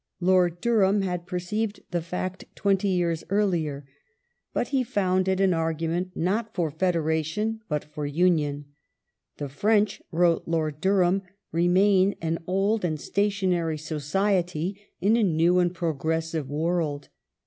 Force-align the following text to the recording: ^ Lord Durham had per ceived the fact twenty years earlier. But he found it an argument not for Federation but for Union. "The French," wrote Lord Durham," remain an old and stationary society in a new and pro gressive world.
^ 0.01 0.03
Lord 0.19 0.61
Durham 0.61 1.03
had 1.03 1.27
per 1.27 1.37
ceived 1.37 1.81
the 1.91 2.01
fact 2.01 2.45
twenty 2.55 2.87
years 2.87 3.23
earlier. 3.29 3.85
But 4.51 4.69
he 4.69 4.83
found 4.83 5.27
it 5.27 5.39
an 5.39 5.53
argument 5.53 6.13
not 6.15 6.55
for 6.55 6.71
Federation 6.71 7.61
but 7.69 7.83
for 7.83 8.07
Union. 8.07 8.65
"The 9.37 9.47
French," 9.47 10.01
wrote 10.11 10.47
Lord 10.47 10.81
Durham," 10.81 11.21
remain 11.51 12.15
an 12.19 12.39
old 12.47 12.83
and 12.83 12.99
stationary 12.99 13.77
society 13.77 14.81
in 15.01 15.15
a 15.15 15.21
new 15.21 15.59
and 15.59 15.71
pro 15.71 15.93
gressive 15.93 16.47
world. 16.47 17.09